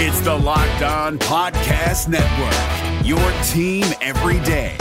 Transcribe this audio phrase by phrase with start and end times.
[0.00, 4.76] It's the Locked On Podcast Network, your team every day.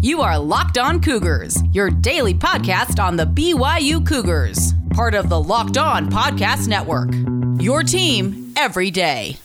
[0.00, 5.40] You are Locked On Cougars, your daily podcast on the BYU Cougars, part of the
[5.40, 7.10] Locked On Podcast Network.
[7.62, 9.36] Your team every day.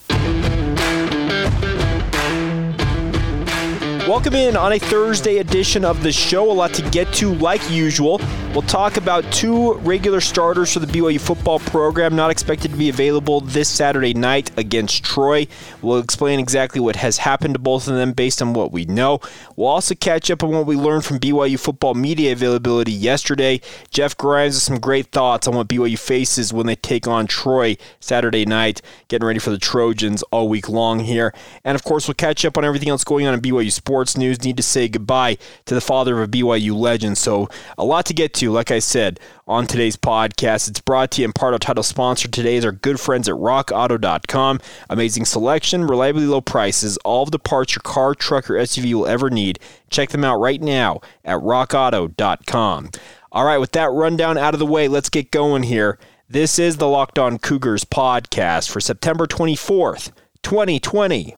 [4.08, 6.50] Welcome in on a Thursday edition of the show.
[6.50, 8.20] A lot to get to, like usual.
[8.58, 12.90] We'll talk about two regular starters for the BYU football program not expected to be
[12.90, 15.46] available this Saturday night against Troy.
[15.84, 19.20] We'll explain exactly what has happened to both of them based on what we know.
[19.56, 23.62] We'll also catch up on what we learned from BYU football media availability yesterday.
[23.92, 27.78] Jeff Grimes has some great thoughts on what BYU faces when they take on Troy
[28.00, 31.32] Saturday night, getting ready for the Trojans all week long here.
[31.64, 34.44] And of course, we'll catch up on everything else going on in BYU sports news,
[34.44, 37.20] need to say goodbye to the father of a BYU legend.
[37.20, 40.70] So, a lot to get to, like I said, on today's podcast.
[40.70, 43.36] It's brought to you in part of title sponsor today is our good friends at
[43.36, 44.60] rockauto.com.
[44.90, 49.08] Amazing selection, reliably low prices, all of the parts your car, truck, or SUV will
[49.08, 49.60] ever need.
[49.90, 52.92] Check them out right now at rockauto.com.
[53.32, 56.00] All right, with that rundown out of the way, let's get going here.
[56.30, 60.12] This is the Locked On Cougars podcast for September 24th,
[60.44, 61.36] 2020.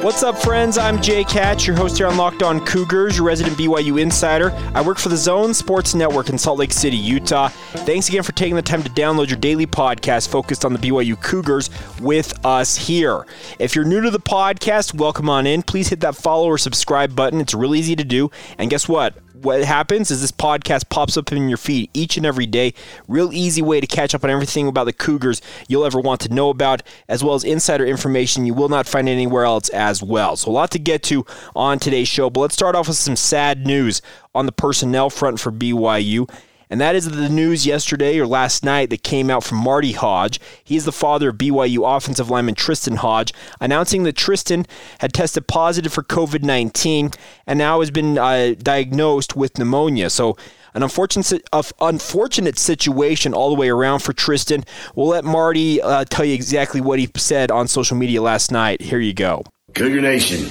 [0.00, 0.78] What's up, friends?
[0.78, 4.52] I'm Jake Hatch, your host here on Locked On Cougars, your resident BYU insider.
[4.72, 7.48] I work for the Zone Sports Network in Salt Lake City, Utah.
[7.48, 11.20] Thanks again for taking the time to download your daily podcast focused on the BYU
[11.20, 11.68] Cougars
[12.00, 13.26] with us here.
[13.58, 15.64] If you're new to the podcast, welcome on in.
[15.64, 17.40] Please hit that follow or subscribe button.
[17.40, 18.30] It's really easy to do.
[18.56, 19.16] And guess what?
[19.42, 22.74] what happens is this podcast pops up in your feed each and every day.
[23.06, 26.34] Real easy way to catch up on everything about the Cougars you'll ever want to
[26.34, 30.36] know about, as well as insider information you will not find anywhere else as well.
[30.36, 33.16] So, a lot to get to on today's show, but let's start off with some
[33.16, 34.02] sad news
[34.34, 36.28] on the personnel front for BYU
[36.70, 40.38] and that is the news yesterday or last night that came out from Marty Hoge.
[40.62, 44.66] He is the father of BYU offensive lineman Tristen Hoge, announcing that Tristen
[44.98, 47.10] had tested positive for COVID 19
[47.46, 50.10] and now has been uh, diagnosed with pneumonia.
[50.10, 50.36] So,
[50.74, 51.48] an unfortunate,
[51.80, 54.64] unfortunate situation all the way around for Tristen.
[54.94, 58.82] We'll let Marty uh, tell you exactly what he said on social media last night.
[58.82, 59.44] Here you go.
[59.74, 60.48] Cougar Nation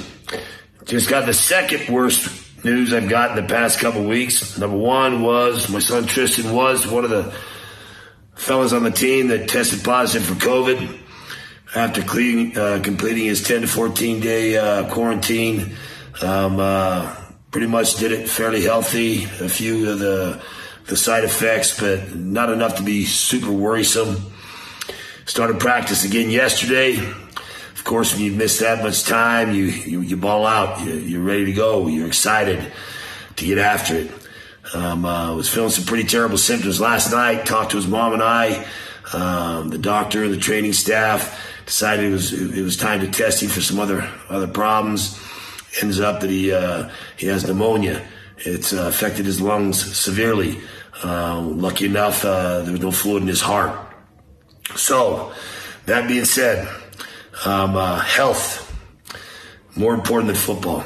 [0.87, 4.57] just got the second worst news I've got in the past couple weeks.
[4.57, 7.33] Number one was my son Tristen was one of the
[8.35, 10.99] fellas on the team that tested positive for COVID
[11.75, 15.75] after uh, completing his 10 to 14 day uh, quarantine.
[16.21, 17.13] Um, uh,
[17.51, 19.25] pretty much did it fairly healthy.
[19.25, 20.41] A few of the
[20.85, 24.31] the side effects, but not enough to be super worrisome.
[25.25, 26.95] Started practice again yesterday
[27.87, 30.85] course, when you miss that much time, you, you, you ball out.
[30.85, 31.87] You, are ready to go.
[31.87, 32.71] You're excited
[33.37, 34.11] to get after it.
[34.73, 37.45] Um, uh, was feeling some pretty terrible symptoms last night.
[37.45, 38.67] Talked to his mom and I.
[39.13, 43.41] Um, the doctor and the training staff decided it was it was time to test
[43.41, 45.17] him for some other other problems.
[45.81, 48.05] Ends up that he uh, he has pneumonia.
[48.39, 50.59] It's uh, affected his lungs severely.
[51.03, 53.79] Uh, lucky enough, uh, there was no fluid in his heart.
[54.75, 55.31] So,
[55.85, 56.67] that being said,
[57.45, 58.63] um, uh, health,
[59.75, 60.83] more important than football.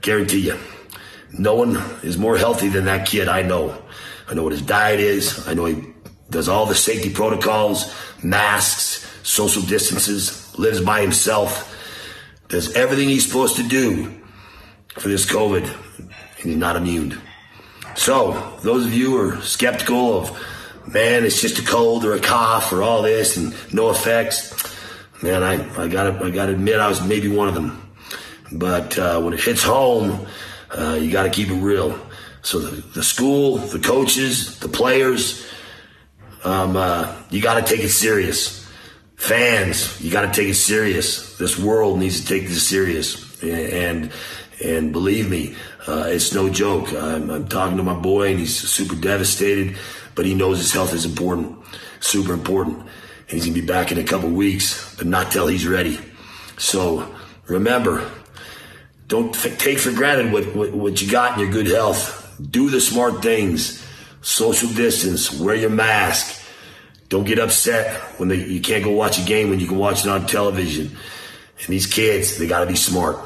[0.00, 0.58] Guarantee you.
[1.38, 3.82] No one is more healthy than that kid I know.
[4.28, 5.46] I know what his diet is.
[5.48, 5.92] I know he
[6.30, 11.68] does all the safety protocols, masks, social distances, lives by himself,
[12.48, 14.12] does everything he's supposed to do
[14.94, 15.64] for this COVID,
[15.98, 17.18] and he's not immune.
[17.94, 20.46] So, those of you who are skeptical of,
[20.86, 24.71] man, it's just a cold or a cough or all this and no effects,
[25.22, 27.78] man, I, I gotta, I gotta admit I was maybe one of them.
[28.50, 30.26] But, uh, when it hits home,
[30.76, 31.98] uh, you gotta keep it real.
[32.42, 35.46] So the, the school, the coaches, the players,
[36.44, 38.68] um, uh, you gotta take it serious.
[39.16, 41.38] Fans, you gotta take it serious.
[41.38, 43.42] This world needs to take this serious.
[43.42, 44.12] And,
[44.62, 45.54] and believe me,
[45.86, 46.92] uh, it's no joke.
[46.92, 49.76] I'm, I'm talking to my boy and he's super devastated,
[50.14, 51.58] but he knows his health is important,
[52.00, 52.86] super important
[53.32, 55.98] he's going to be back in a couple weeks, not till he's ready.
[56.58, 57.14] So
[57.46, 58.10] remember,
[59.08, 62.36] don't take for granted what, what, what you got in your good health.
[62.50, 63.84] Do the smart things.
[64.22, 65.32] Social distance.
[65.32, 66.40] Wear your mask.
[67.08, 70.04] Don't get upset when they, you can't go watch a game when you can watch
[70.04, 70.86] it on television.
[70.86, 73.18] And these kids, they got to be smart.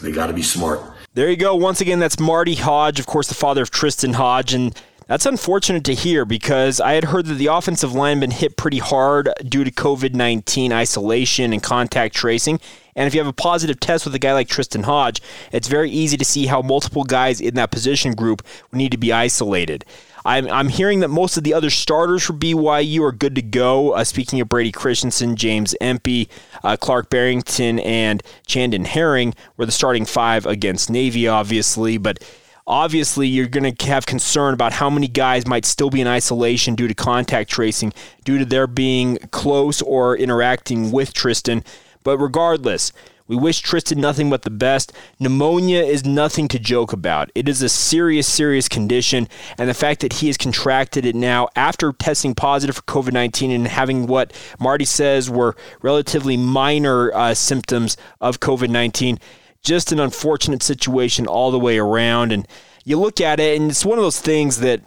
[0.00, 0.80] They got to be smart.
[1.14, 1.54] There you go.
[1.56, 4.52] Once again, that's Marty Hoge, of course, the father of Tristen Hoge.
[4.54, 8.56] And that's unfortunate to hear because I had heard that the offensive line been hit
[8.56, 12.60] pretty hard due to COVID 19 isolation and contact tracing.
[12.96, 15.20] And if you have a positive test with a guy like Tristen Hoge,
[15.52, 19.12] it's very easy to see how multiple guys in that position group need to be
[19.12, 19.84] isolated.
[20.24, 23.92] I'm, I'm hearing that most of the other starters for BYU are good to go.
[23.92, 26.28] Uh, speaking of Brady Christensen, James Empey,
[26.64, 31.96] uh, Clark Barrington, and Chandon Herring were the starting five against Navy, obviously.
[31.96, 32.24] But
[32.66, 36.74] obviously you're going to have concern about how many guys might still be in isolation
[36.74, 37.92] due to contact tracing,
[38.24, 41.62] due to their being close or interacting with Tristen.
[42.02, 42.92] But regardless,
[43.28, 44.92] we wish Tristen nothing but the best.
[45.18, 47.30] Pneumonia is nothing to joke about.
[47.34, 49.28] It is a serious, serious condition,
[49.58, 53.50] and the fact that he has contracted it now after testing positive for COVID 19
[53.50, 59.18] and having what Marty says were relatively minor uh, symptoms of COVID 19,
[59.62, 62.32] just an unfortunate situation all the way around.
[62.32, 62.46] And
[62.84, 64.82] you look at it, and it's one of those things that.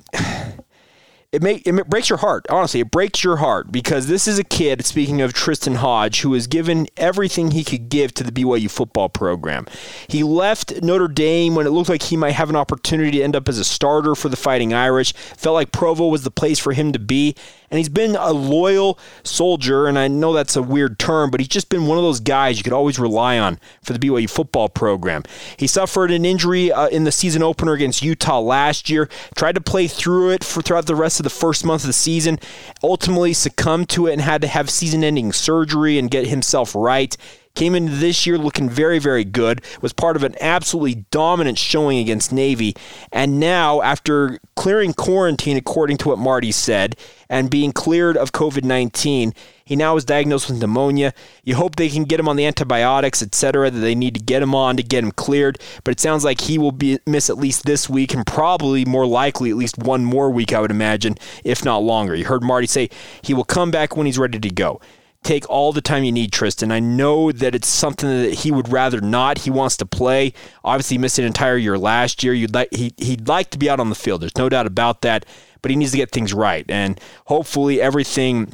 [1.32, 2.48] It, may, it breaks your heart.
[2.50, 6.34] Honestly, it breaks your heart because this is a kid, speaking of Tristen Hoge, who
[6.34, 9.68] has given everything he could give to the BYU football program.
[10.08, 13.36] He left Notre Dame when it looked like he might have an opportunity to end
[13.36, 15.14] up as a starter for the Fighting Irish.
[15.14, 17.36] Felt like Provo was the place for him to be
[17.72, 19.88] and he's been a loyal soldier.
[19.88, 22.58] And I know that's a weird term, but he's just been one of those guys
[22.58, 25.24] you could always rely on for the BYU football program.
[25.58, 29.10] He suffered an injury uh, in the season opener against Utah last year.
[29.36, 31.94] Tried to play through it for throughout the rest of the first month of the
[31.94, 32.40] season.
[32.84, 37.16] Ultimately succumbed to it and had to have season-ending surgery and get himself right.
[37.56, 39.62] Came into this year looking very, very good.
[39.82, 42.76] Was part of an absolutely dominant showing against Navy.
[43.12, 46.96] And now, after clearing quarantine, according to what Marty said,
[47.30, 49.34] and being cleared of COVID 19,
[49.66, 51.14] he now is diagnosed with pneumonia.
[51.44, 54.42] You hope they can get him on the antibiotics, etc., that they need to get
[54.42, 55.60] him on to get him cleared.
[55.84, 59.06] But it sounds like he will be miss at least this week and probably more
[59.06, 62.16] likely at least one more week, I would imagine, if not longer.
[62.16, 62.90] You heard Marty say
[63.22, 64.82] he will come back when he's ready to go
[65.24, 66.72] take all the time you need, Tristen.
[66.72, 69.40] I know that it's something that he would rather not.
[69.40, 70.34] He wants to play.
[70.64, 72.34] Obviously, he missed an entire year last year.
[72.34, 74.22] You'd like he he'd like to be out on the field.
[74.22, 75.26] There's no doubt about that.
[75.62, 78.54] But he needs to get things right, and hopefully everything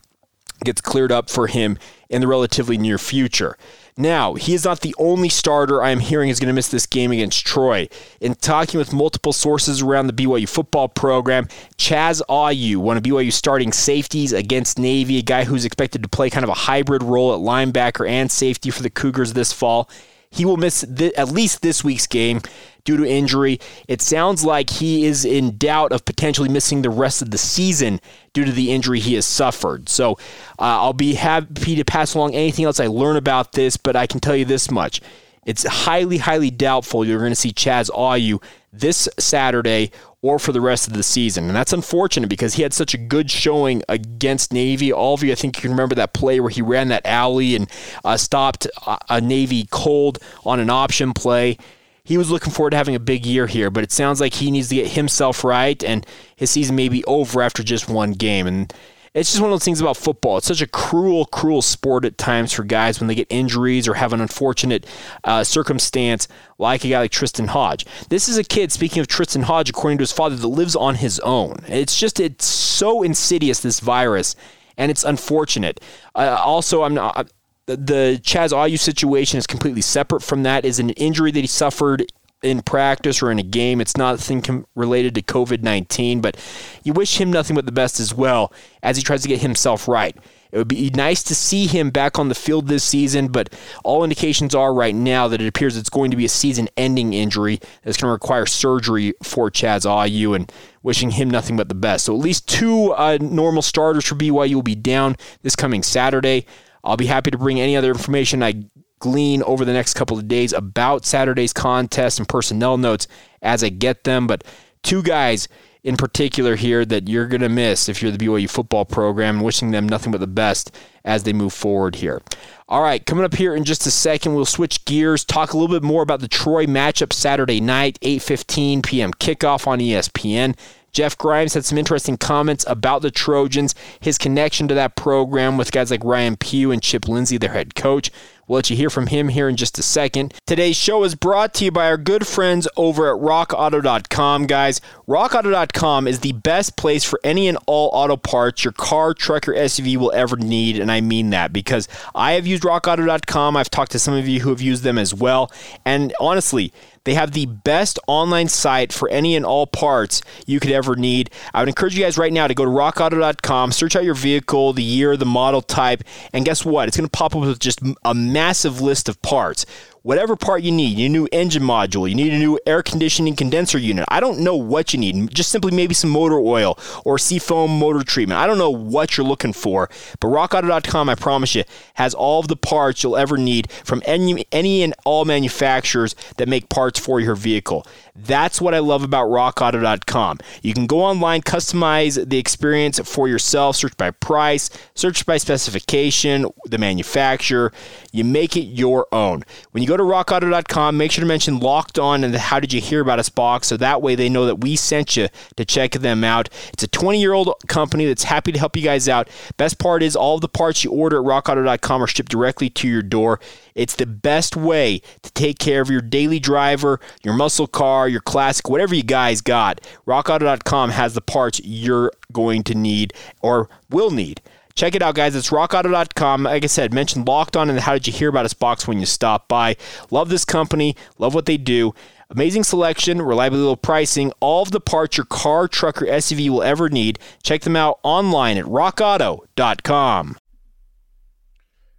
[0.63, 1.77] gets cleared up for him
[2.09, 3.57] in the relatively near future.
[3.97, 6.85] Now, he is not the only starter I am hearing is going to miss this
[6.85, 7.87] game against Troy.
[8.19, 11.47] In talking with multiple sources around the BYU football program,
[11.77, 16.29] Chaz Ayu, one of BYU's starting safeties against Navy, a guy who's expected to play
[16.29, 19.89] kind of a hybrid role at linebacker and safety for the Cougars this fall,
[20.35, 22.41] he will miss th- at least this week's game
[22.83, 23.59] due to injury.
[23.87, 27.99] It sounds like he is in doubt of potentially missing the rest of the season
[28.33, 29.89] due to the injury he has suffered.
[29.89, 30.13] So
[30.59, 34.07] uh, I'll be happy to pass along anything else I learn about this, but I
[34.07, 35.01] can tell you this much.
[35.45, 38.41] It's highly, highly doubtful you're going to see Chaz Ayu
[38.79, 39.91] this Saturday
[40.21, 41.45] or for the rest of the season.
[41.45, 44.91] And that's unfortunate because he had such a good showing against Navy.
[44.91, 47.55] All of you, I think you can remember that play where he ran that alley
[47.55, 47.69] and
[48.03, 48.67] uh, stopped
[49.09, 51.57] a Navy cold on an option play.
[52.03, 54.51] He was looking forward to having a big year here, but it sounds like he
[54.51, 56.05] needs to get himself right, and
[56.35, 58.45] his season may be over after just one game.
[58.45, 58.71] And
[59.15, 60.37] it's just one of those things about football.
[60.37, 63.95] It's such a cruel, cruel sport at times for guys when they get injuries or
[63.95, 64.85] have an unfortunate
[65.23, 66.27] uh, circumstance
[66.59, 67.85] like a guy like Tristen Hoge.
[68.09, 70.95] This is a kid, speaking of Tristen Hoge, according to his father, that lives on
[70.95, 71.63] his own.
[71.67, 74.35] It's just, it's so insidious, this virus,
[74.77, 75.79] and it's unfortunate.
[76.13, 77.31] Uh, also, I'm not
[77.65, 80.65] the Chaz Ayu situation is completely separate from that.
[80.65, 82.11] Is an injury that he suffered
[82.45, 83.81] in practice or in a game.
[83.81, 86.37] It's not nothing related to COVID 19, but
[86.83, 89.87] you wish him nothing but the best as well as he tries to get himself
[89.87, 90.15] right.
[90.51, 93.51] It would be nice to see him back on the field this season, but
[93.83, 97.13] all indications are right now that it appears it's going to be a season ending
[97.13, 100.49] injury that's going to require surgery for Chaz Ayu and
[100.81, 102.05] wishing him nothing but the best.
[102.05, 106.45] So at least two uh, normal starters for BYU will be down this coming Saturday.
[106.85, 108.65] I'll be happy to bring any other information I
[108.99, 113.07] glean over the next couple of days about Saturday's contest and personnel notes
[113.41, 114.27] as I get them.
[114.27, 114.43] But
[114.83, 115.47] two guys
[115.85, 119.69] in particular here that you're going to miss if you're the BYU football program, wishing
[119.69, 120.75] them nothing but the best
[121.05, 122.23] as they move forward here.
[122.67, 125.73] All right, coming up here in just a second, we'll switch gears, talk a little
[125.73, 129.13] bit more about the Troy matchup Saturday night, 8:15 p.m.
[129.13, 130.55] kickoff on ESPN.
[130.91, 135.73] Jeff Grimes had some interesting comments about the Trojans, his connection to that program with
[135.73, 138.09] guys like Ryan Pugh and Chip Lindsey, their head coach.
[138.47, 140.33] We'll let you hear from him here in just a second.
[140.45, 144.81] Today's show is brought to you by our good friends over at rockauto.com, guys.
[145.07, 149.53] Rockauto.com is the best place for any and all auto parts your car, truck, or
[149.53, 153.57] SUV will ever need, and I mean that because I have used rockauto.com.
[153.57, 155.51] I've talked to some of you who have used them as well,
[155.83, 156.71] and honestly,
[157.05, 161.31] They have the best online site for any and all parts you could ever need.
[161.53, 164.73] I would encourage you guys right now to go to rockauto.com, search out your vehicle,
[164.73, 166.87] the year, the model type, and guess what?
[166.87, 169.65] It's going to pop up with just a massive list of parts
[170.05, 170.95] whatever part you need.
[170.95, 174.05] You need a new engine module, you need a new air conditioning condenser unit.
[174.07, 175.33] I don't know what you need.
[175.33, 178.39] Just simply maybe some motor oil or seafoam motor treatment.
[178.39, 181.63] I don't know what you're looking for, but rockauto.com, I promise you,
[181.95, 186.47] has all of the parts you'll ever need from any, any and all manufacturers that
[186.47, 187.87] make parts for your vehicle.
[188.15, 190.39] That's what I love about rockauto.com.
[190.61, 196.45] You can go online, customize the experience for yourself, search by price, search by specification,
[196.63, 197.73] the manufacturer.
[198.13, 199.43] You make it your own.
[199.71, 202.73] When you go to rockauto.com, make sure to mention locked on and the how did
[202.73, 205.65] you hear about us box so that way they know that we sent you to
[205.65, 206.49] check them out.
[206.73, 209.29] It's a 20 year old company that's happy to help you guys out.
[209.57, 213.01] Best part is all the parts you order at rockauto.com are shipped directly to your
[213.01, 213.39] door.
[213.75, 218.21] It's the best way to take care of your daily driver, your muscle car, your
[218.21, 219.81] classic, whatever you guys got.
[220.07, 224.41] RockAuto.com has the parts you're going to need or will need.
[224.75, 225.35] Check it out, guys.
[225.35, 226.43] It's rockauto.com.
[226.43, 228.99] Like I said, mention locked on and how did you hear about us box when
[228.99, 229.77] you stop by.
[230.11, 231.93] Love this company, love what they do.
[232.29, 236.63] Amazing selection, reliable low pricing, all of the parts your car, truck, or SUV will
[236.63, 237.19] ever need.
[237.41, 240.35] Check them out online at rockauto.com.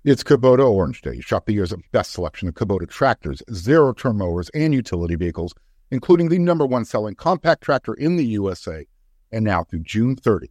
[0.05, 1.21] It's Kubota Orange Day.
[1.21, 5.55] Shop the year's best selection of Kubota tractors, zero turn mowers, and utility vehicles,
[5.91, 8.87] including the number one selling compact tractor in the USA.
[9.33, 10.51] And now through June 30,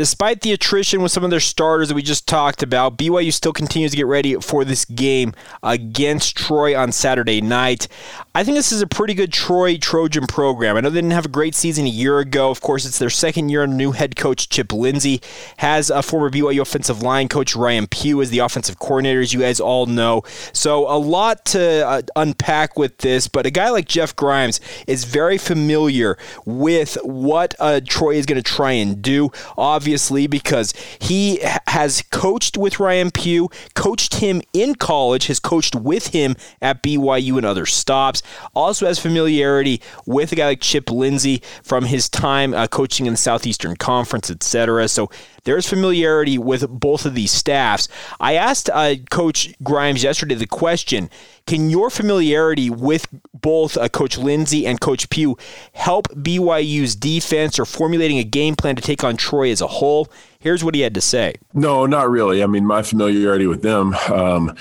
[0.00, 3.52] Despite the attrition with some of their starters that we just talked about, BYU still
[3.52, 7.86] continues to get ready for this game against Troy on Saturday night.
[8.34, 10.78] I think this is a pretty good Troy Trojan program.
[10.78, 12.48] I know they didn't have a great season a year ago.
[12.50, 15.20] Of course, it's their second year under new head coach Chip Lindsey.
[15.58, 19.40] Has a former BYU offensive line coach Ryan Pugh as the offensive coordinator, as you
[19.40, 20.22] guys all know.
[20.54, 25.04] So a lot to uh, unpack with this, but a guy like Jeff Grimes is
[25.04, 26.16] very familiar
[26.46, 29.30] with what uh, Troy is going to try and do.
[29.58, 35.74] Obviously, obviously, because he has coached with Ryan Pugh, coached him in college, has coached
[35.74, 38.22] with him at BYU and other stops.
[38.54, 43.14] Also has familiarity with a guy like Chip Lindsey from his time uh, coaching in
[43.14, 44.86] the Southeastern Conference, etc.
[44.86, 45.10] So
[45.44, 47.88] there's familiarity with both of these staffs.
[48.18, 51.10] I asked uh, Coach Grimes yesterday the question
[51.46, 55.36] Can your familiarity with both uh, Coach Lindsey and Coach Pugh
[55.72, 60.08] help BYU's defense or formulating a game plan to take on Troy as a whole?
[60.38, 61.34] Here's what he had to say.
[61.52, 62.42] No, not really.
[62.42, 63.94] I mean, my familiarity with them.
[64.10, 64.56] Um,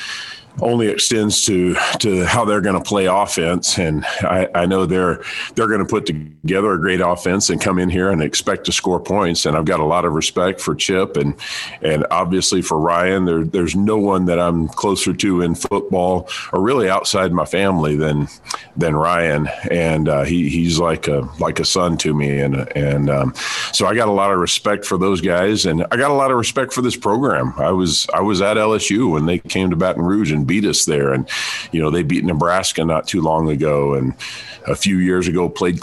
[0.61, 3.77] only extends to to how they're going to play offense.
[3.77, 5.23] And I, I know they're
[5.55, 8.71] they're going to put together a great offense and come in here and expect to
[8.71, 9.45] score points.
[9.45, 11.35] And I've got a lot of respect for Chip and
[11.81, 13.25] and obviously for Ryan.
[13.25, 17.95] There there's no one that I'm closer to in football or really outside my family
[17.95, 18.27] than
[18.75, 19.47] than Ryan.
[19.69, 22.39] And uh, he he's like a like a son to me.
[22.39, 23.33] And and um,
[23.71, 26.31] so I got a lot of respect for those guys, and I got a lot
[26.31, 27.53] of respect for this program.
[27.57, 30.83] I was I was at LSU when they came to Baton Rouge and beat us
[30.83, 31.13] there.
[31.13, 31.29] And,
[31.71, 33.93] you know, they beat Nebraska not too long ago.
[33.93, 34.13] And
[34.67, 35.79] a few years ago, played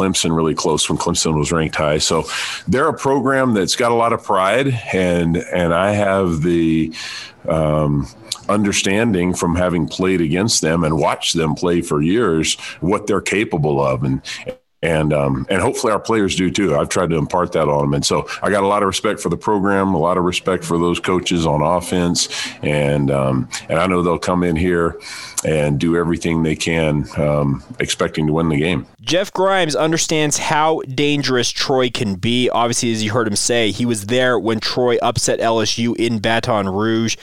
[0.00, 1.98] Clemson really close when Clemson was ranked high.
[1.98, 2.24] So
[2.68, 6.94] they're a program that's got a lot of pride, and and I have the
[7.48, 8.06] um,
[8.48, 13.84] understanding from having played against them and watched them play for years what they're capable
[13.84, 14.22] of, and
[14.82, 16.76] and um, and hopefully our players do too.
[16.76, 19.20] I've tried to impart that on them, and so I got a lot of respect
[19.20, 22.28] for the program, a lot of respect for those coaches on offense,
[22.62, 24.98] and um, and I know they'll come in here
[25.44, 28.86] and do everything they can, um, expecting to win the game.
[29.00, 32.50] Jeff Grimes understands how dangerous Troy can be.
[32.50, 36.68] Obviously, as you heard him say, he was there when Troy upset LSU in Baton
[36.68, 37.16] Rouge.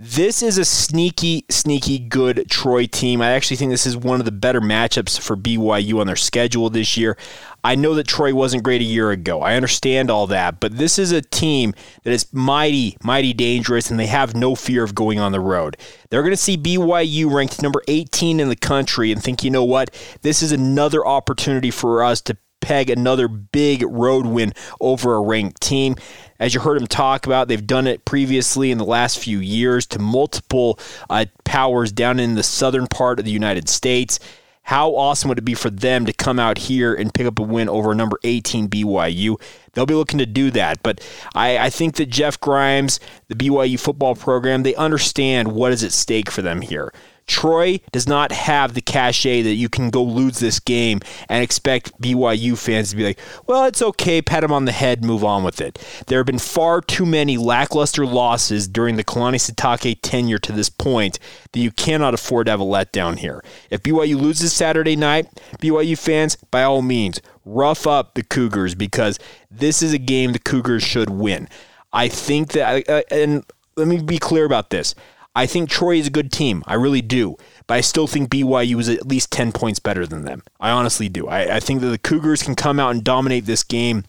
[0.00, 3.20] This is a sneaky, sneaky good Troy team.
[3.20, 6.70] I actually think this is one of the better matchups for BYU on their schedule
[6.70, 7.16] this year.
[7.64, 9.42] I know that Troy wasn't great a year ago.
[9.42, 11.74] I understand all that, but this is a team
[12.04, 15.76] that is mighty, mighty dangerous, and they have no fear of going on the road.
[16.10, 19.64] They're going to see BYU ranked number 18 in the country and think, you know
[19.64, 25.20] what, this is another opportunity for us to peg another big road win over a
[25.20, 25.96] ranked team.
[26.38, 29.86] As you heard him talk about, they've done it previously in the last few years
[29.86, 30.78] to multiple
[31.10, 34.20] uh, powers down in the southern part of the United States
[34.62, 37.42] How awesome would it be for them to come out here and pick up a
[37.42, 39.40] win over a number 18 BYU?
[39.72, 40.82] They'll be looking to do that.
[40.82, 41.00] But
[41.34, 45.92] I, I think that Jeff Grimes, the BYU football program, they understand what is at
[45.92, 46.92] stake for them here.
[47.28, 51.98] Troy does not have the cachet that you can go lose this game and expect
[52.00, 55.44] BYU fans to be like, well, it's okay, pat him on the head, move on
[55.44, 55.78] with it.
[56.06, 60.70] There have been far too many lackluster losses during the Kalani Sitake tenure to this
[60.70, 61.18] point
[61.52, 63.44] that you cannot afford to have a letdown here.
[63.70, 65.28] If BYU loses Saturday night,
[65.60, 69.18] BYU fans, by all means, rough up the Cougars because
[69.50, 71.48] this is a game the Cougars should win.
[71.92, 73.44] I think that, uh, and
[73.76, 74.94] let me be clear about this.
[75.34, 76.64] I think Troy is a good team.
[76.66, 77.36] I really do.
[77.66, 80.42] But I still think BYU is at least 10 points better than them.
[80.58, 81.28] I honestly do.
[81.28, 84.04] I, I think that the Cougars can come out and dominate this game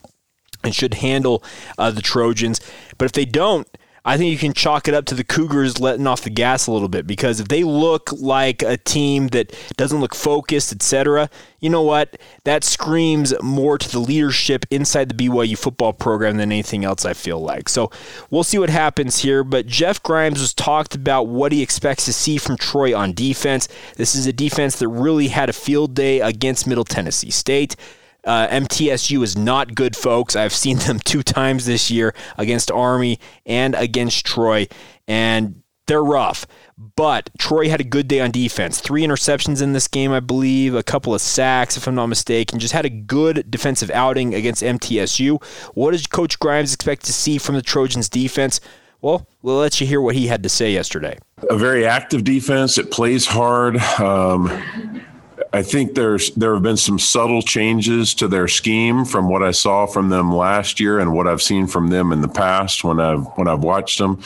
[0.64, 1.44] and should handle
[1.78, 2.60] uh, the Trojans.
[2.98, 3.68] But if they don't,
[4.06, 6.72] I think you can chalk it up to the Cougars letting off the gas a
[6.72, 11.29] little bit because if they look like a team that doesn't look focused, etc.,
[11.60, 12.18] you know what?
[12.46, 17.13] That screams more to the leadership inside the BYU football program than anything else, I
[17.13, 17.68] feel like.
[17.68, 17.91] So
[18.29, 19.44] we'll see what happens here.
[19.44, 23.68] But Jeff Grimes was talked about what he expects to see from Troy on defense.
[23.98, 27.75] This is a defense that really had a field day against Middle Tennessee State.
[28.24, 30.36] Uh, MTSU is not good, folks.
[30.36, 34.68] I've seen them two times this year against Army and against Troy,
[35.08, 36.46] and they're rough.
[36.96, 38.80] But Troy had a good day on defense.
[38.80, 42.60] Three interceptions in this game, I believe, a couple of sacks, if I'm not mistaken.
[42.60, 45.44] Just had a good defensive outing against MTSU.
[45.74, 48.62] What does Coach Grimes expect to see from the Trojans defense?
[49.02, 51.18] Well, we'll let you hear what he had to say yesterday.
[51.50, 52.78] A very active defense.
[52.78, 53.78] It plays hard.
[53.78, 54.46] Um,
[55.53, 59.51] I think there's there have been some subtle changes to their scheme from what I
[59.51, 63.00] saw from them last year and what I've seen from them in the past when
[63.00, 64.22] I've when I've watched them,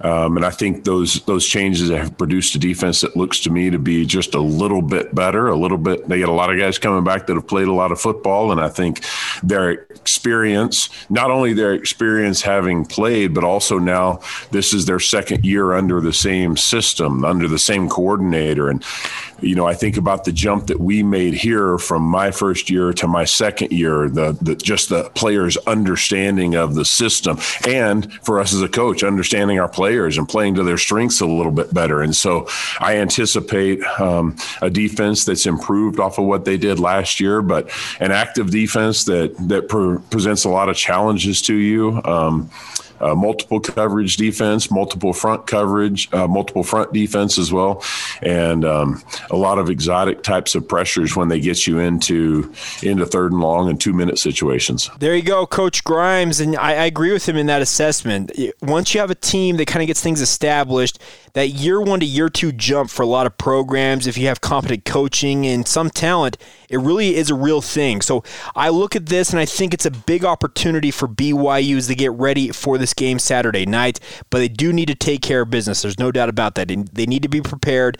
[0.00, 3.70] um, and I think those those changes have produced a defense that looks to me
[3.70, 6.08] to be just a little bit better, a little bit.
[6.08, 8.50] They get a lot of guys coming back that have played a lot of football,
[8.50, 9.04] and I think
[9.42, 15.44] their experience, not only their experience having played, but also now this is their second
[15.44, 18.84] year under the same system, under the same coordinator, and
[19.40, 22.92] you know I think about the jump that we made here from my first year
[22.94, 28.40] to my second year, the, the just the players' understanding of the system, and for
[28.40, 31.72] us as a coach, understanding our players and playing to their strengths a little bit
[31.72, 32.02] better.
[32.02, 32.48] And so
[32.80, 37.70] I anticipate um, a defense that's improved off of what they did last year, but
[38.00, 42.00] an active defense that that pre- presents a lot of challenges to you.
[42.04, 42.50] Um,
[43.04, 47.84] uh, multiple coverage defense, multiple front coverage, uh, multiple front defense as well,
[48.22, 52.50] and um, a lot of exotic types of pressures when they get you into
[52.82, 54.90] into third and long and two minute situations.
[54.98, 58.32] There you go, Coach Grimes, and I, I agree with him in that assessment.
[58.62, 60.98] Once you have a team that kind of gets things established,
[61.34, 64.40] that year one to year two jump for a lot of programs, if you have
[64.40, 66.38] competent coaching and some talent,
[66.70, 68.00] it really is a real thing.
[68.00, 71.88] So I look at this and I think it's a big opportunity for BYU as
[71.88, 74.00] they get ready for this game Saturday night.
[74.30, 75.82] But they do need to take care of business.
[75.82, 76.68] There's no doubt about that.
[76.68, 77.98] They need to be prepared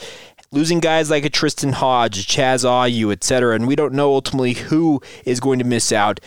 [0.52, 5.02] losing guys like a Tristen Hoge, Chaz Ayu, etc., and we don't know ultimately who
[5.24, 6.20] is going to miss out.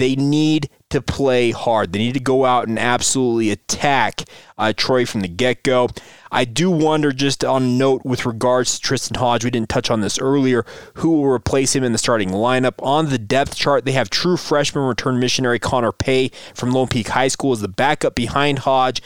[0.00, 1.92] They need to play hard.
[1.92, 4.22] They need to go out and absolutely attack
[4.56, 5.90] uh, Troy from the get go.
[6.32, 10.00] I do wonder, just on note with regards to Tristen Hoge, we didn't touch on
[10.00, 12.82] this earlier, who will replace him in the starting lineup.
[12.82, 17.08] On the depth chart, they have true freshman return missionary Connor Pay from Lone Peak
[17.08, 19.02] High School as the backup behind Hoge.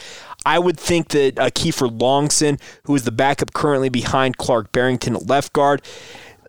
[0.46, 5.16] I would think that uh, Kiefer Longson, who is the backup currently behind Clark Barrington
[5.16, 5.82] at left guard,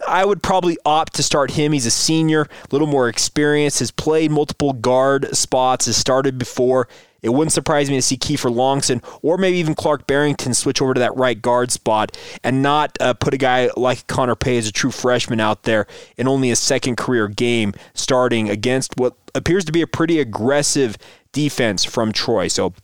[0.07, 1.71] I would probably opt to start him.
[1.71, 6.87] He's a senior, a little more experience, has played multiple guard spots, has started before.
[7.21, 10.93] It wouldn't surprise me to see Kiefer Longson or maybe even Clark Barrington switch over
[10.93, 14.67] to that right guard spot and not uh, put a guy like Connor Pay as
[14.67, 15.87] a true freshman out there
[16.17, 20.97] in only a second career game starting against what appears to be a pretty aggressive
[21.31, 22.47] defense from Troy.
[22.47, 22.75] So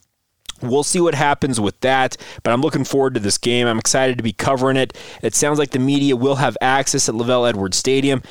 [0.62, 3.67] We'll see what happens with that, but I'm looking forward to this game.
[3.67, 4.97] I'm excited to be covering it.
[5.21, 8.21] It sounds like the media will have access at LaVell Edwards Stadium.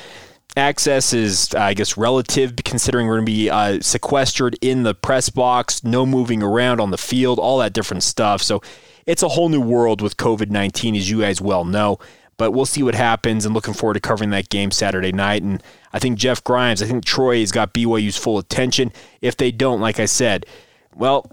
[0.57, 5.31] Access is, I guess, relative considering we're going to be uh, sequestered in the press
[5.31, 8.43] box, no moving around on the field, all that different stuff.
[8.43, 8.61] So
[9.07, 11.99] it's a whole new world with COVID 19, as you guys well know.
[12.37, 15.43] But we'll see what happens and looking forward to covering that game Saturday night.
[15.43, 15.63] And
[15.93, 18.93] I think Jeff Grimes, I think Troy has got BYU's full attention.
[19.21, 20.47] If they don't, like I said,
[20.95, 21.31] well,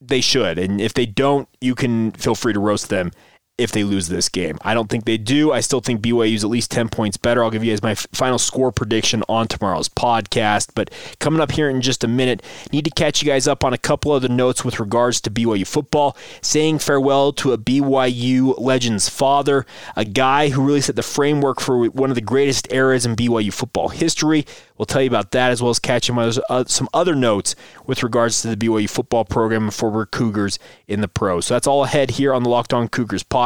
[0.00, 0.58] they should.
[0.58, 3.10] And if they don't, you can feel free to roast them
[3.56, 4.58] if they lose this game.
[4.62, 5.52] I don't think they do.
[5.52, 7.44] I still think BYU is at least 10 points better.
[7.44, 10.70] I'll give you guys my final score prediction on tomorrow's podcast.
[10.74, 10.90] But
[11.20, 13.78] coming up here in just a minute, need to catch you guys up on a
[13.78, 16.16] couple other notes with regards to BYU football.
[16.42, 21.86] Saying farewell to a BYU legend's father, a guy who really set the framework for
[21.90, 24.44] one of the greatest eras in BYU football history.
[24.76, 27.54] We'll tell you about that as well as catching uh, some other notes
[27.86, 31.46] with regards to the BYU football program and forward Cougars in the pros.
[31.46, 33.43] So that's all ahead here on the Locked On Cougars podcast.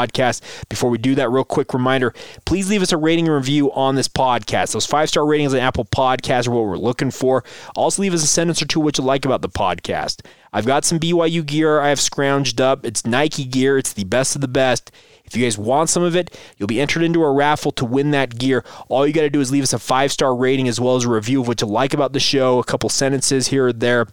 [0.68, 3.94] Before we do that, real quick reminder please leave us a rating and review on
[3.94, 4.72] this podcast.
[4.72, 7.44] Those five star ratings on Apple Podcasts are what we're looking for.
[7.74, 10.24] Also, leave us a sentence or two what you like about the podcast.
[10.52, 12.84] I've got some BYU gear I have scrounged up.
[12.84, 14.90] It's Nike gear, it's the best of the best.
[15.24, 18.12] If you guys want some of it, you'll be entered into a raffle to win
[18.12, 18.64] that gear.
[18.88, 21.04] All you got to do is leave us a five star rating as well as
[21.04, 24.06] a review of what you like about the show, a couple sentences here or there,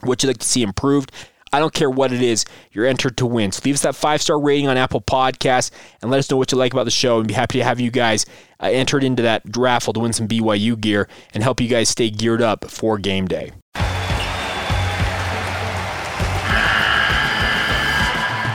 [0.00, 1.12] what you'd like to see improved.
[1.52, 3.50] I don't care what it is, you're entered to win.
[3.50, 6.52] So leave us that five star rating on Apple Podcasts and let us know what
[6.52, 8.24] you like about the show and be happy to have you guys
[8.60, 12.10] uh, entered into that raffle to win some BYU gear and help you guys stay
[12.10, 13.52] geared up for game day.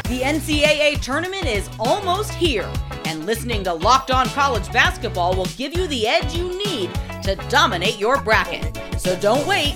[0.07, 2.71] The NCAA tournament is almost here,
[3.05, 7.35] and listening to Locked On College Basketball will give you the edge you need to
[7.49, 8.79] dominate your bracket.
[8.97, 9.75] So don't wait.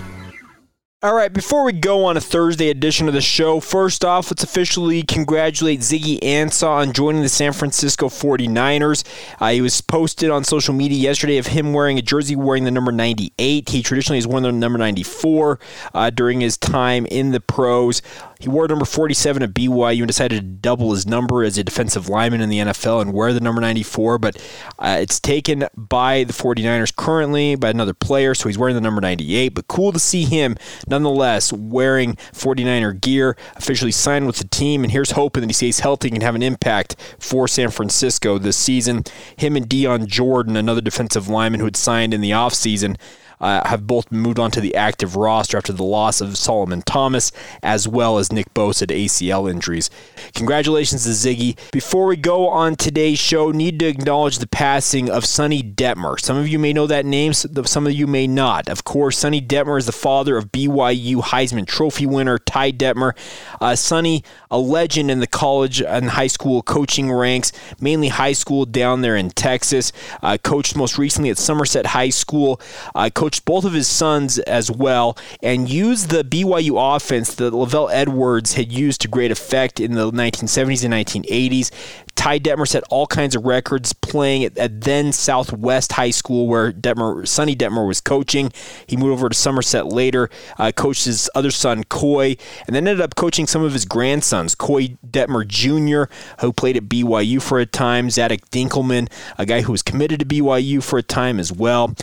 [1.03, 4.43] All right, before we go on a Thursday edition of the show, first off, let's
[4.43, 9.03] officially congratulate Ziggy Ansah on joining the San Francisco 49ers.
[9.39, 12.69] Uh, he was posted on social media yesterday of him wearing a jersey wearing the
[12.69, 13.69] number 98.
[13.69, 15.59] He traditionally has worn the number 94
[15.95, 18.03] uh, during his time in the pros.
[18.39, 22.09] He wore number 47 at BYU and decided to double his number as a defensive
[22.09, 24.35] lineman in the NFL and wear the number 94, but
[24.79, 28.99] uh, it's taken by the 49ers currently by another player, so he's wearing the number
[28.99, 29.49] 98.
[29.49, 30.55] But cool to see him
[30.91, 35.79] nonetheless wearing 49er gear, officially signed with the team, and here's hoping that he stays
[35.79, 39.03] healthy and can have an impact for San Francisco this season.
[39.35, 42.97] Him and Dion Jordan, another defensive lineman who had signed in the offseason,
[43.41, 47.31] uh, have both moved on to the active roster after the loss of Solomon Thomas,
[47.61, 49.89] as well as Nick Bosa to ACL injuries.
[50.35, 51.57] Congratulations to Ziggy.
[51.71, 56.19] Before we go on today's show, need to acknowledge the passing of Sonny Detmer.
[56.19, 58.69] Some of you may know that name, some of you may not.
[58.69, 63.13] Of course, Sonny Detmer is the father of BYU Heisman Trophy winner Ty Detmer.
[63.59, 68.65] Uh, Sonny, a legend in the college and high school coaching ranks, mainly high school
[68.65, 69.91] down there in Texas.
[70.21, 72.61] Uh, coached most recently at Somerset High School.
[72.93, 77.53] Uh, coached coached both of his sons as well and used the BYU offense that
[77.53, 81.71] LaVell Edwards had used to great effect in the 1970s and 1980s.
[82.15, 86.73] Ty Detmer set all kinds of records playing at, at, then Southwest High School, where
[86.73, 88.51] Detmer, Sonny Detmer was coaching.
[88.85, 92.35] He moved over to Somerset later, uh, coached his other son, Coy,
[92.67, 96.83] and then ended up coaching some of his grandsons, Coy Detmer Jr., who played at
[96.83, 101.03] BYU for a time, Zadok Dinkelman, a guy who was committed to BYU for a
[101.03, 101.95] time as well.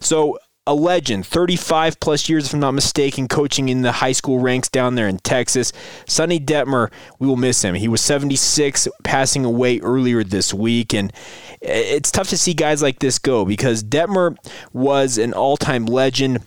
[0.00, 4.38] So a legend, 35 plus years, if I'm not mistaken, coaching in the high school
[4.38, 5.72] ranks down there in Texas.
[6.06, 7.74] Sonny Detmer, we will miss him.
[7.74, 10.94] He was 76, passing away earlier this week.
[10.94, 11.12] And
[11.60, 14.36] it's tough to see guys like this go because Detmer
[14.72, 16.40] was an all time legend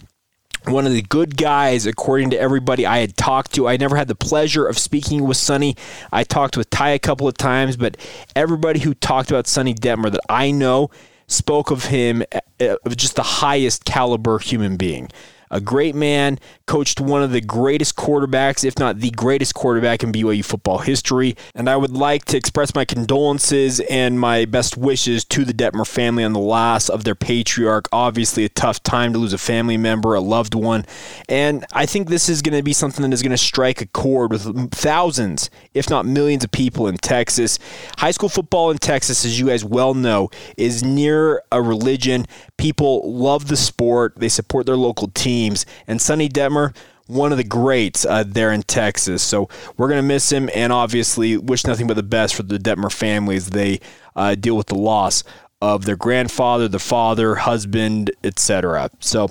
[0.66, 3.70] one of the good guys, according to everybody I had talked to.
[3.70, 5.78] I never had the pleasure of speaking with Sonny.
[6.12, 7.96] I talked with Ty a couple of times, but
[8.36, 10.90] everybody who talked about Sonny Detmer that I know
[11.28, 12.24] spoke of him
[12.60, 15.10] of uh, just the highest caliber human being
[15.50, 20.12] a great man, coached one of the greatest quarterbacks, if not the greatest quarterback in
[20.12, 21.36] BYU football history.
[21.56, 25.88] And I would like to express my condolences and my best wishes to the Detmer
[25.88, 27.88] family on the loss of their patriarch.
[27.92, 30.86] Obviously, a tough time to lose a family member, a loved one.
[31.30, 33.88] And I think this is going to be something that is going to strike a
[33.88, 37.60] chord with thousands, if not millions, of people in Texas.
[37.98, 42.26] High school football in Texas, as you guys well know, is near a religion.
[42.58, 45.66] People love the sport, they support their local team teams.
[45.88, 46.76] And Sonny Detmer,
[47.08, 49.22] one of the greats uh, there in Texas.
[49.24, 52.58] So we're going to miss him and obviously wish nothing but the best for the
[52.58, 53.52] Detmer families.
[53.52, 53.80] They
[54.16, 55.24] uh, deal with the loss
[55.60, 58.92] of their grandfather, the father, husband, etc.
[59.00, 59.30] So,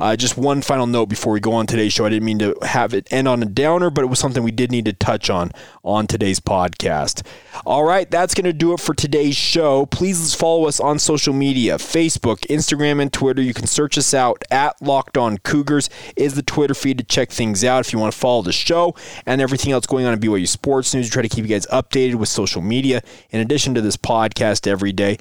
[0.00, 2.04] uh, just one final note before we go on today's show.
[2.04, 4.50] I didn't mean to have it end on a downer, but it was something we
[4.50, 5.52] did need to touch on
[5.84, 7.24] on today's podcast.
[7.64, 9.86] All right, that's going to do it for today's show.
[9.86, 13.40] Please follow us on social media Facebook, Instagram, and Twitter.
[13.40, 17.30] You can search us out at Locked On Cougars, is the Twitter feed to check
[17.30, 20.18] things out if you want to follow the show and everything else going on in
[20.18, 21.06] BYU Sports News.
[21.06, 24.66] We try to keep you guys updated with social media in addition to this podcast
[24.66, 25.18] every day.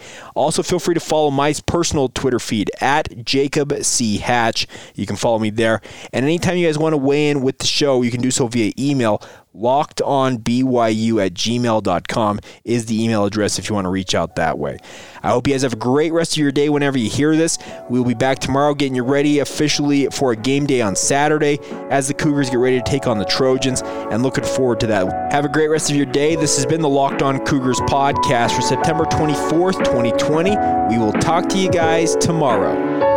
[0.51, 4.17] Feel free to follow my personal Twitter feed at Jacob C.
[4.17, 4.67] Hatch.
[4.95, 5.81] You can follow me there.
[6.13, 8.47] And anytime you guys want to weigh in with the show, you can do so
[8.47, 9.21] via email
[9.57, 14.77] lockedonbyu at gmail.com is the email address if you want to reach out that way.
[15.23, 17.57] I hope you guys have a great rest of your day whenever you hear this.
[17.89, 22.07] We'll be back tomorrow getting you ready officially for a game day on Saturday as
[22.07, 25.31] the Cougars get ready to take on the Trojans and looking forward to that.
[25.31, 26.35] Have a great rest of your day.
[26.35, 30.51] This has been the Locked On Cougars podcast for September 24th, 2020.
[30.89, 33.16] We will talk to you guys tomorrow.